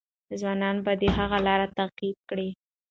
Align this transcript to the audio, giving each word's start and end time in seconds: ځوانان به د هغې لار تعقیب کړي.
ځوانان 0.39 0.77
به 0.85 0.91
د 1.01 1.03
هغې 1.17 1.39
لار 1.45 1.61
تعقیب 1.77 2.17
کړي. 2.29 2.49